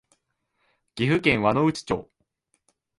[0.95, 2.09] 岐阜県輪之内町